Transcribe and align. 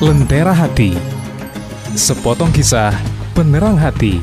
Lentera 0.00 0.56
Hati. 0.56 0.96
Sepotong 1.92 2.48
kisah 2.56 2.88
penerang 3.36 3.76
hati. 3.76 4.16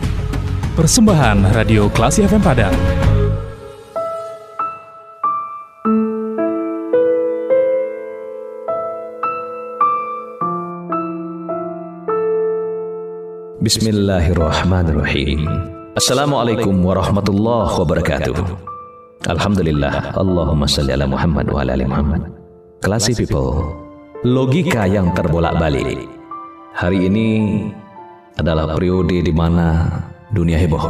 Persembahan 0.74 1.54
Radio 1.54 1.86
Klasi 1.94 2.26
FM 2.26 2.42
Padang. 2.42 2.74
Bismillahirrahmanirrahim. 13.62 15.46
Assalamualaikum 15.94 16.74
warahmatullahi 16.82 17.78
wabarakatuh. 17.78 18.34
Alhamdulillah. 19.30 20.18
Allahumma 20.18 20.66
salli 20.66 20.98
ala 20.98 21.06
Muhammad 21.06 21.54
wa 21.54 21.62
ala 21.62 21.78
ali 21.78 21.86
Muhammad. 21.86 22.26
Classy 22.82 23.14
people 23.14 23.87
Logika 24.26 24.90
yang 24.90 25.14
terbolak-balik 25.14 26.10
Hari 26.74 27.06
ini 27.06 27.30
adalah 28.34 28.66
periode 28.74 29.22
di 29.22 29.30
mana 29.30 29.94
dunia 30.34 30.58
heboh 30.58 30.82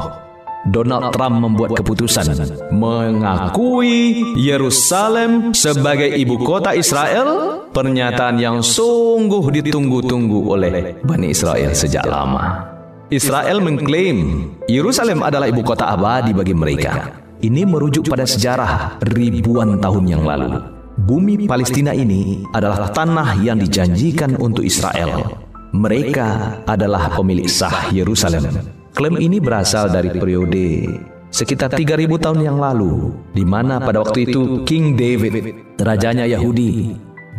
Donald 0.71 1.11
Trump 1.11 1.35
membuat 1.43 1.75
keputusan 1.75 2.23
mengakui 2.71 4.23
Yerusalem 4.39 5.51
sebagai 5.51 6.07
ibu 6.07 6.39
kota 6.39 6.71
Israel 6.71 7.67
pernyataan 7.75 8.39
yang 8.39 8.63
sungguh 8.63 9.43
ditunggu-tunggu 9.59 10.39
oleh 10.47 10.95
Bani 11.03 11.27
Israel 11.27 11.75
sejak 11.75 12.07
lama 12.07 12.63
Israel 13.11 13.59
mengklaim 13.59 14.51
Yerusalem 14.71 15.19
adalah 15.27 15.51
ibu 15.51 15.67
kota 15.67 15.87
abadi 15.91 16.31
bagi 16.31 16.55
mereka. 16.55 17.11
Ini 17.37 17.63
merujuk 17.63 18.07
pada 18.07 18.27
sejarah 18.27 18.99
ribuan 18.99 19.79
tahun 19.79 20.03
yang 20.09 20.23
lalu. 20.27 20.76
Bumi 21.07 21.47
Palestina 21.47 21.95
ini 21.95 22.43
adalah 22.51 22.91
tanah 22.91 23.39
yang 23.39 23.55
dijanjikan 23.55 24.35
untuk 24.43 24.67
Israel. 24.67 25.39
Mereka 25.71 26.61
adalah 26.67 27.15
pemilik 27.15 27.47
sah 27.47 27.87
Yerusalem. 27.95 28.43
Klaim 28.91 29.15
ini 29.15 29.39
berasal 29.39 29.87
dari 29.87 30.11
periode 30.11 30.83
sekitar 31.31 31.71
3000 31.71 32.11
tahun 32.11 32.39
yang 32.43 32.59
lalu 32.59 33.15
di 33.31 33.47
mana 33.47 33.79
pada 33.79 34.03
waktu 34.03 34.27
itu 34.27 34.67
King 34.67 34.99
David, 34.99 35.55
rajanya 35.79 36.27
Yahudi, 36.27 36.91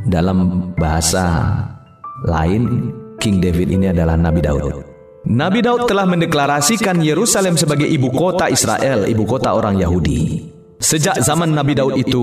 dalam 0.08 0.72
bahasa 0.72 1.52
lain 2.24 2.89
King 3.20 3.36
David 3.44 3.69
ini 3.69 3.92
adalah 3.92 4.16
Nabi 4.16 4.41
Daud. 4.41 4.80
Nabi 5.28 5.61
Daud 5.61 5.84
telah 5.84 6.08
mendeklarasikan 6.08 7.05
Yerusalem 7.05 7.61
sebagai 7.61 7.84
ibu 7.84 8.08
kota 8.16 8.48
Israel, 8.48 9.05
ibu 9.05 9.28
kota 9.28 9.52
orang 9.52 9.77
Yahudi. 9.77 10.56
Sejak 10.80 11.20
zaman 11.20 11.52
Nabi 11.52 11.74
Daud 11.74 11.98
itu, 11.98 12.22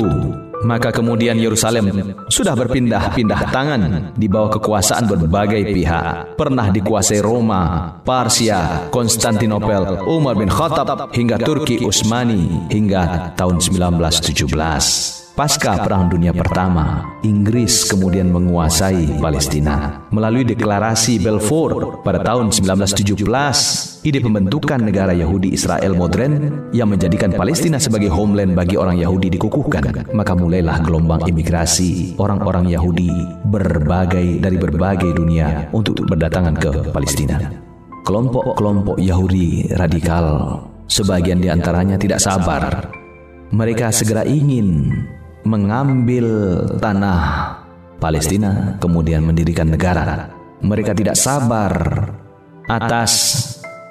maka 0.66 0.90
kemudian 0.90 1.38
Yerusalem 1.38 2.18
sudah 2.28 2.58
berpindah-pindah 2.58 3.42
tangan 3.54 3.82
di 4.18 4.26
bawah 4.26 4.58
kekuasaan 4.58 5.06
berbagai 5.06 5.62
pihak. 5.70 6.36
Pernah 6.36 6.74
dikuasai 6.74 7.22
Roma, 7.22 7.96
Parsia, 8.02 8.90
Konstantinopel, 8.90 10.04
Umar 10.10 10.34
bin 10.36 10.50
Khattab, 10.50 11.14
hingga 11.14 11.38
Turki 11.38 11.86
Utsmani 11.86 12.68
hingga 12.74 13.32
tahun 13.38 13.62
1917. 13.62 15.25
Pasca 15.36 15.76
Perang 15.84 16.08
Dunia 16.08 16.32
Pertama, 16.32 17.20
Inggris 17.28 17.92
kemudian 17.92 18.32
menguasai 18.32 19.20
Palestina. 19.20 20.08
Melalui 20.08 20.48
deklarasi 20.48 21.20
Balfour 21.20 22.00
pada 22.08 22.24
tahun 22.24 22.56
1917, 22.56 23.20
ide 24.08 24.24
pembentukan 24.24 24.80
negara 24.80 25.12
Yahudi 25.12 25.52
Israel 25.52 25.92
modern 25.92 26.72
yang 26.72 26.88
menjadikan 26.88 27.36
Palestina 27.36 27.84
sebagai 27.84 28.08
homeland 28.16 28.56
bagi 28.56 28.80
orang 28.80 28.96
Yahudi 28.96 29.36
dikukuhkan. 29.36 30.08
Maka 30.16 30.40
mulailah 30.40 30.80
gelombang 30.80 31.28
imigrasi 31.28 32.16
orang-orang 32.16 32.72
Yahudi 32.72 33.12
berbagai 33.44 34.40
dari 34.40 34.56
berbagai 34.56 35.20
dunia 35.20 35.68
untuk 35.76 36.00
berdatangan 36.08 36.56
ke 36.56 36.72
Palestina. 36.96 37.44
Kelompok-kelompok 38.08 39.04
Yahudi 39.04 39.68
radikal, 39.76 40.64
sebagian 40.88 41.44
di 41.44 41.52
antaranya 41.52 42.00
tidak 42.00 42.24
sabar. 42.24 42.88
Mereka 43.52 43.92
segera 43.92 44.24
ingin 44.24 44.90
mengambil 45.46 46.28
tanah 46.82 47.54
Palestina, 48.02 48.76
kemudian 48.82 49.24
mendirikan 49.24 49.70
negara. 49.70 50.34
Mereka 50.66 50.98
tidak 50.98 51.16
sabar 51.16 51.72
atas 52.66 53.14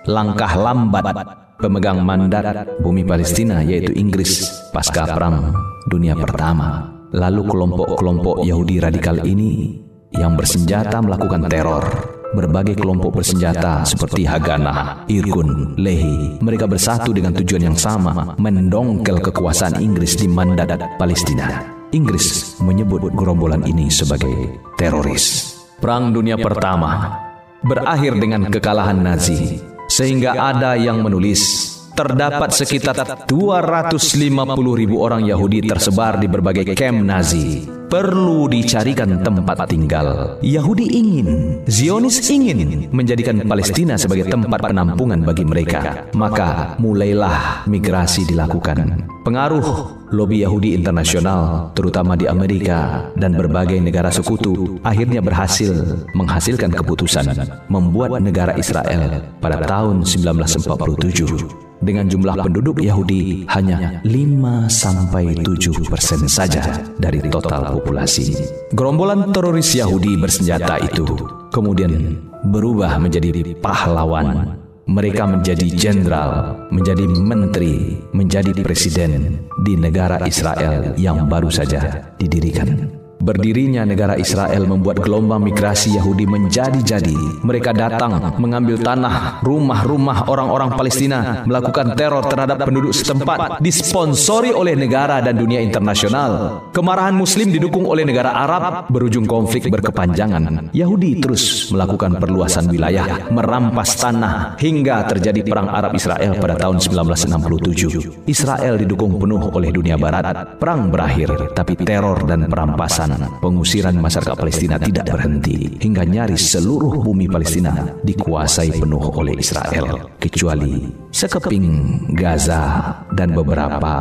langkah 0.05 0.51
lambat 0.59 1.15
pemegang 1.63 2.03
mandat 2.03 2.67
bumi 2.83 3.07
Palestina, 3.07 3.63
yaitu 3.63 3.95
Inggris 3.95 4.51
pasca 4.75 5.07
Perang 5.07 5.55
Dunia 5.87 6.19
Pertama. 6.19 6.91
Lalu 7.15 7.47
kelompok-kelompok 7.47 8.43
Yahudi 8.43 8.83
radikal 8.83 9.23
ini 9.23 9.79
yang 10.11 10.35
bersenjata 10.35 10.99
melakukan 10.99 11.47
teror 11.47 12.14
berbagai 12.35 12.75
kelompok 12.75 13.23
bersenjata 13.23 13.87
seperti 13.87 14.27
Haganah, 14.27 15.07
Irgun, 15.07 15.79
Lehi. 15.79 16.43
Mereka 16.43 16.67
bersatu 16.67 17.15
dengan 17.15 17.33
tujuan 17.33 17.71
yang 17.73 17.79
sama, 17.79 18.35
mendongkel 18.37 19.23
kekuasaan 19.23 19.79
Inggris 19.79 20.19
di 20.19 20.27
mandat 20.27 20.77
Palestina. 20.99 21.63
Inggris 21.95 22.59
menyebut 22.59 23.15
gerombolan 23.15 23.63
ini 23.63 23.87
sebagai 23.87 24.59
teroris. 24.75 25.55
Perang 25.79 26.11
Dunia 26.11 26.35
Pertama 26.35 27.23
berakhir 27.65 28.19
dengan 28.19 28.51
kekalahan 28.51 28.99
Nazi, 28.99 29.63
sehingga 29.87 30.35
ada 30.35 30.75
yang 30.75 31.01
menulis 31.01 31.74
terdapat 31.95 32.51
sekitar 32.51 33.25
250 33.31 34.81
ribu 34.81 34.97
orang 35.01 35.23
Yahudi 35.23 35.63
tersebar 35.63 36.19
di 36.19 36.27
berbagai 36.27 36.75
camp 36.75 37.07
Nazi. 37.07 37.71
Perlu 37.85 38.51
dicarikan 38.51 39.23
tempat 39.23 39.71
tinggal. 39.71 40.41
Yahudi 40.43 40.99
ingin, 40.99 41.29
Zionis 41.71 42.19
ingin 42.27 42.91
menjadikan 42.91 43.47
Palestina 43.47 43.95
sebagai 43.95 44.27
tempat 44.27 44.59
penampungan 44.67 45.23
bagi 45.23 45.47
mereka. 45.47 46.11
Maka 46.11 46.75
mulailah 46.83 47.63
migrasi 47.71 48.27
dilakukan. 48.27 49.07
Pengaruh 49.23 49.95
lobby 50.11 50.43
Yahudi 50.43 50.75
internasional, 50.75 51.71
terutama 51.79 52.19
di 52.19 52.27
Amerika 52.27 53.07
dan 53.15 53.39
berbagai 53.39 53.79
negara 53.79 54.11
sekutu, 54.11 54.83
akhirnya 54.83 55.23
berhasil 55.23 56.03
menghasilkan 56.19 56.75
keputusan 56.75 57.31
membuat 57.71 58.19
negara 58.19 58.59
Israel 58.59 59.23
pada 59.39 59.63
tahun 59.63 60.03
1947 60.03 61.65
dengan 61.85 62.09
jumlah 62.09 62.41
penduduk 62.41 62.81
Yahudi 62.81 63.45
hanya 63.53 64.01
5 64.03 64.73
sampai 64.73 65.37
7 65.37 65.85
persen 65.87 66.25
saja 66.27 66.81
dari 66.97 67.21
total 67.29 67.77
populasi. 67.77 68.33
Gerombolan 68.73 69.31
teroris 69.31 69.77
Yahudi 69.77 70.17
bersenjata 70.17 70.81
itu 70.81 71.05
kemudian 71.53 72.19
berubah 72.49 72.97
menjadi 72.97 73.55
pahlawan. 73.61 74.59
Mereka 74.85 75.25
menjadi 75.25 75.65
jenderal, 75.73 76.61
menjadi 76.69 77.09
menteri, 77.09 77.97
menjadi 78.13 78.53
presiden 78.61 79.41
di 79.65 79.81
negara 79.81 80.21
Israel 80.29 80.93
yang 81.01 81.25
baru 81.25 81.49
saja 81.49 82.13
didirikan. 82.21 83.04
Berdirinya 83.25 83.89
negara 83.89 84.21
Israel 84.21 84.69
membuat 84.69 85.01
gelombang 85.01 85.41
migrasi 85.41 85.97
Yahudi 85.97 86.29
menjadi-jadi. 86.29 87.41
Mereka 87.41 87.73
datang 87.73 88.37
mengambil 88.37 88.77
tanah, 88.77 89.41
rumah-rumah 89.41 90.29
orang-orang 90.29 90.77
Palestina, 90.77 91.41
melakukan 91.49 91.97
teror 91.97 92.29
terhadap 92.29 92.69
penduduk 92.69 92.93
setempat, 92.93 93.65
disponsori 93.65 94.53
oleh 94.53 94.77
negara 94.77 95.25
dan 95.25 95.41
dunia 95.41 95.65
internasional. 95.65 96.61
Kemarahan 96.77 97.17
Muslim 97.17 97.49
didukung 97.49 97.89
oleh 97.89 98.05
negara 98.05 98.29
Arab, 98.29 98.93
berujung 98.93 99.25
konflik 99.25 99.73
berkepanjangan. 99.73 100.77
Yahudi 100.77 101.25
terus 101.25 101.73
melakukan 101.73 102.21
perluasan 102.21 102.69
wilayah, 102.69 103.33
merampas 103.33 103.97
tanah, 104.05 104.61
hingga 104.61 105.01
terjadi 105.09 105.41
Perang 105.49 105.73
Arab 105.73 105.97
Israel 105.97 106.37
pada 106.37 106.61
tahun 106.61 106.77
1967. 106.77 108.29
Israel 108.29 108.77
didukung 108.77 109.17
penuh 109.17 109.49
oleh 109.49 109.73
dunia 109.73 109.97
Barat. 109.97 110.61
Perang 110.61 110.93
berakhir, 110.93 111.57
tapi 111.57 111.73
teror 111.81 112.29
dan 112.29 112.53
perampasan 112.53 113.14
pengusiran 113.41 113.97
masyarakat 113.97 114.37
Palestina 114.37 114.77
tidak 114.79 115.11
berhenti 115.11 115.81
hingga 115.81 116.05
nyaris 116.05 116.55
seluruh 116.55 117.03
bumi 117.03 117.27
Palestina 117.27 117.73
dikuasai 118.05 118.77
penuh 118.77 119.05
oleh 119.15 119.35
Israel 119.41 120.15
kecuali 120.21 120.89
sekeping 121.11 121.67
Gaza 122.15 122.95
dan 123.15 123.33
beberapa 123.33 123.95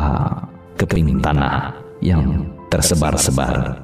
keping 0.76 1.22
tanah 1.22 1.74
yang 2.02 2.50
tersebar-sebar. 2.68 3.80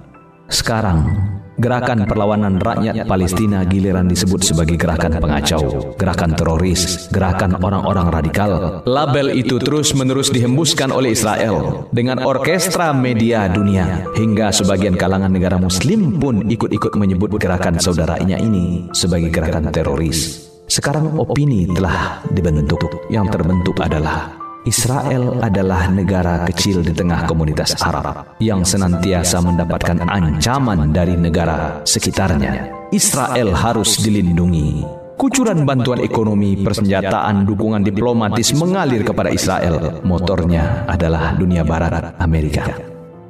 Sekarang 0.51 1.15
Gerakan 1.61 2.09
perlawanan 2.09 2.57
rakyat 2.57 3.05
Palestina 3.05 3.69
giliran 3.69 4.09
disebut 4.09 4.41
sebagai 4.41 4.81
gerakan 4.81 5.21
pengacau, 5.21 5.93
gerakan 6.01 6.33
teroris, 6.33 7.13
gerakan 7.13 7.61
orang-orang 7.61 8.09
radikal. 8.09 8.81
Label 8.89 9.37
itu 9.37 9.61
terus-menerus 9.61 10.33
dihembuskan 10.33 10.89
oleh 10.89 11.13
Israel 11.13 11.85
dengan 11.93 12.25
orkestra 12.25 12.97
media 12.97 13.45
dunia 13.53 14.09
hingga 14.17 14.49
sebagian 14.57 14.97
kalangan 14.97 15.29
negara 15.29 15.61
muslim 15.61 16.17
pun 16.17 16.49
ikut-ikut 16.49 16.97
menyebut 16.97 17.37
gerakan 17.37 17.77
saudaranya 17.77 18.41
ini 18.41 18.89
sebagai 18.97 19.29
gerakan 19.29 19.69
teroris. 19.69 20.49
Sekarang 20.65 21.13
opini 21.21 21.69
telah 21.77 22.25
dibentuk. 22.33 22.81
Yang 23.13 23.37
terbentuk 23.37 23.77
adalah 23.85 24.33
Israel 24.69 25.41
adalah 25.41 25.89
negara 25.89 26.45
kecil 26.45 26.85
di 26.85 26.93
tengah 26.93 27.25
komunitas 27.25 27.81
Arab 27.81 28.37
yang 28.45 28.61
senantiasa 28.61 29.41
mendapatkan 29.41 30.05
ancaman 30.05 30.93
dari 30.93 31.17
negara 31.17 31.81
sekitarnya. 31.89 32.69
Israel 32.93 33.57
harus 33.57 33.97
dilindungi. 34.05 34.85
Kucuran 35.17 35.65
bantuan 35.65 36.05
ekonomi, 36.05 36.61
persenjataan, 36.61 37.49
dukungan 37.49 37.81
diplomatis 37.81 38.53
mengalir 38.53 39.01
kepada 39.01 39.33
Israel. 39.33 40.05
Motornya 40.05 40.85
adalah 40.85 41.33
dunia 41.41 41.65
barat 41.65 42.13
Amerika. 42.21 42.77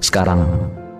Sekarang, 0.02 0.42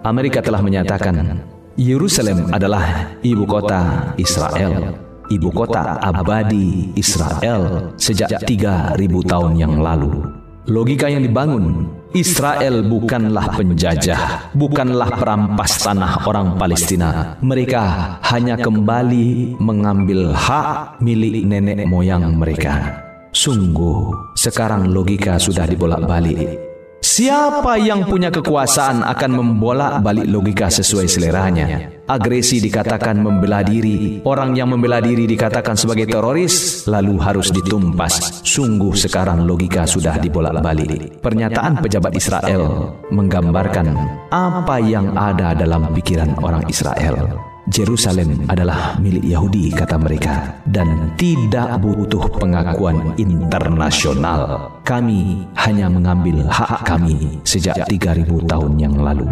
Amerika 0.07 0.39
telah 0.39 0.63
menyatakan 0.63 1.43
Yerusalem 1.75 2.55
adalah 2.55 3.19
ibu 3.27 3.43
kota 3.51 4.15
Israel, 4.15 4.95
ibu 5.31 5.49
kota 5.55 6.03
abadi 6.03 6.91
Israel 6.99 7.95
sejak 7.95 8.43
3000 8.43 8.99
tahun 9.31 9.53
yang 9.57 9.79
lalu. 9.79 10.27
Logika 10.71 11.09
yang 11.11 11.25
dibangun, 11.25 11.89
Israel 12.15 12.85
bukanlah 12.85 13.59
penjajah, 13.59 14.53
bukanlah 14.55 15.19
perampas 15.19 15.83
tanah 15.83 16.29
orang 16.29 16.55
Palestina. 16.61 17.35
Mereka 17.43 17.83
hanya 18.29 18.61
kembali 18.61 19.59
mengambil 19.59 20.31
hak 20.37 21.01
milik 21.01 21.43
nenek 21.49 21.89
moyang 21.89 22.37
mereka. 22.37 23.03
Sungguh, 23.35 24.35
sekarang 24.37 24.91
logika 24.91 25.41
sudah 25.41 25.67
dibolak-balik. 25.67 26.70
Siapa 27.11 27.75
yang 27.75 28.07
punya 28.07 28.31
kekuasaan 28.31 29.03
akan 29.03 29.31
membolak-balik 29.35 30.31
logika 30.31 30.71
sesuai 30.71 31.11
seleranya. 31.11 31.91
Agresi 32.07 32.63
dikatakan 32.63 33.19
membela 33.19 33.67
diri, 33.67 34.23
orang 34.23 34.55
yang 34.55 34.71
membela 34.71 35.03
diri 35.03 35.27
dikatakan 35.27 35.75
sebagai 35.75 36.07
teroris, 36.07 36.87
lalu 36.87 37.19
harus 37.19 37.51
ditumpas. 37.51 38.47
Sungguh 38.47 38.95
sekarang 38.95 39.43
logika 39.43 39.91
sudah 39.91 40.23
dibolak-balik. 40.23 41.19
Pernyataan 41.19 41.83
pejabat 41.83 42.15
Israel 42.15 42.95
menggambarkan 43.11 43.91
apa 44.31 44.79
yang 44.79 45.11
ada 45.19 45.51
dalam 45.59 45.91
pikiran 45.91 46.39
orang 46.39 46.63
Israel. 46.71 47.50
Jerusalem 47.71 48.51
adalah 48.51 48.99
milik 48.99 49.23
Yahudi 49.23 49.71
kata 49.71 49.95
mereka 49.95 50.59
dan 50.67 51.15
tidak 51.15 51.79
butuh 51.79 52.27
pengakuan 52.43 53.15
internasional. 53.15 54.75
Kami 54.83 55.47
hanya 55.55 55.87
mengambil 55.87 56.51
hak 56.51 56.83
kami 56.83 57.39
sejak 57.47 57.87
3000 57.87 58.27
tahun 58.51 58.73
yang 58.75 58.99
lalu. 58.99 59.31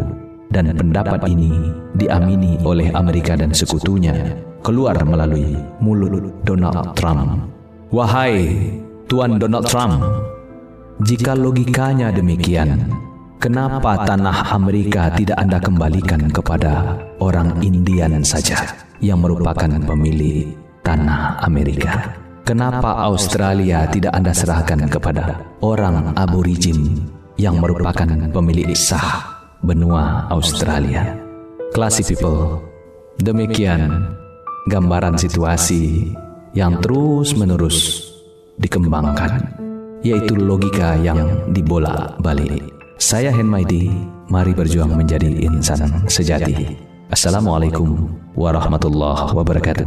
Dan 0.54 0.70
pendapat 0.70 1.26
ini 1.26 1.50
diamini 1.98 2.56
oleh 2.62 2.94
Amerika 2.94 3.34
dan 3.34 3.50
sekutunya 3.50 4.38
keluar 4.62 4.94
melalui 5.02 5.58
mulut 5.82 6.30
Donald 6.46 6.94
Trump. 6.94 7.42
Wahai 7.90 8.54
Tuan 9.10 9.42
Donald 9.42 9.66
Trump, 9.66 9.98
jika 11.02 11.34
logikanya 11.34 12.14
demikian, 12.14 12.86
Kenapa 13.38 14.02
tanah 14.02 14.50
Amerika 14.50 15.14
tidak 15.14 15.38
Anda 15.38 15.62
kembalikan 15.62 16.26
kepada 16.26 16.98
orang 17.22 17.62
Indian 17.62 18.18
saja 18.26 18.58
yang 18.98 19.22
merupakan 19.22 19.70
pemilik 19.78 20.58
tanah 20.82 21.38
Amerika? 21.46 22.18
Kenapa 22.42 23.06
Australia 23.06 23.86
tidak 23.86 24.10
Anda 24.10 24.34
serahkan 24.34 24.90
kepada 24.90 25.38
orang 25.62 26.18
aborigin 26.18 27.06
yang 27.38 27.62
merupakan 27.62 28.10
pemilik 28.34 28.74
sah 28.74 29.22
benua 29.62 30.26
Australia? 30.34 31.14
Classy 31.70 32.02
people, 32.02 32.58
demikian 33.22 34.18
gambaran 34.66 35.14
situasi 35.14 36.10
yang 36.58 36.82
terus-menerus 36.82 38.02
dikembangkan, 38.58 39.46
yaitu 40.02 40.34
logika 40.34 40.98
yang 40.98 41.46
dibolak-balik. 41.54 42.77
Saya 42.98 43.30
Hen 43.30 43.46
Maidi, 43.46 43.94
mari 44.26 44.50
berjuang 44.50 44.90
menjadi 44.90 45.30
insan 45.46 46.02
sejati. 46.10 46.74
Assalamualaikum 47.14 48.10
warahmatullahi 48.34 49.38
wabarakatuh. 49.38 49.86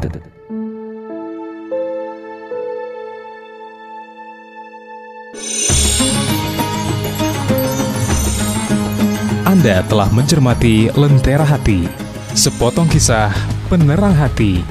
Anda 9.44 9.84
telah 9.92 10.08
mencermati 10.16 10.96
Lentera 10.96 11.44
Hati, 11.44 11.92
sepotong 12.32 12.88
kisah 12.88 13.36
penerang 13.68 14.16
hati. 14.16 14.64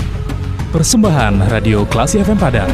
Persembahan 0.72 1.44
Radio 1.52 1.84
Klasi 1.84 2.25
FM 2.25 2.40
Padang. 2.40 2.72